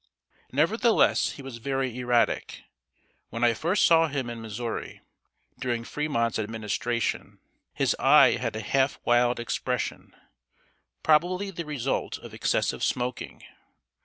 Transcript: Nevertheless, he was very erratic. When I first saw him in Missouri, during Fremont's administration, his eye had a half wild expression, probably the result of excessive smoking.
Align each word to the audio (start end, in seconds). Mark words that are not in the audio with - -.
Nevertheless, 0.51 1.33
he 1.33 1.43
was 1.43 1.59
very 1.59 1.95
erratic. 1.99 2.63
When 3.29 3.43
I 3.43 3.53
first 3.53 3.85
saw 3.85 4.07
him 4.07 4.31
in 4.31 4.41
Missouri, 4.41 4.99
during 5.59 5.83
Fremont's 5.83 6.39
administration, 6.39 7.37
his 7.75 7.95
eye 7.99 8.31
had 8.31 8.55
a 8.55 8.61
half 8.61 8.99
wild 9.05 9.39
expression, 9.39 10.15
probably 11.03 11.51
the 11.51 11.65
result 11.65 12.17
of 12.17 12.33
excessive 12.33 12.83
smoking. 12.83 13.43